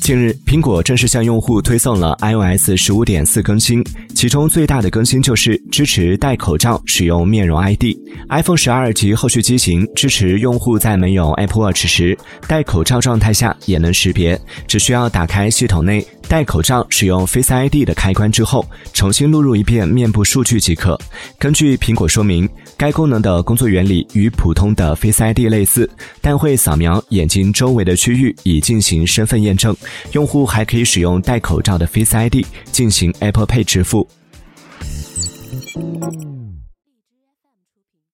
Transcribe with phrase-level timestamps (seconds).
[0.00, 3.84] 近日，苹果正式向用户推送了 iOS 十五点四更新，
[4.14, 7.84] 其中最大的更新就是支持戴口罩使用面容 ID。
[8.28, 20.98] iPhone 十二及后续机型支持用户在没有 Apple Watch 时戴口罩状态下也能识别，只需要打开系统内戴口罩使用 Face ID 的开关之后，重新录入一遍面部数据即可。
[21.38, 25.88] 根据苹果说明，该功能的工作原理与普通的 Face ID 类似，
[26.20, 29.74] 但会扫描眼睛周围的区域以进行身份验证。
[30.12, 34.06] 用户还可以使用戴口罩的 Face ID 进行 Apple Pay 支付。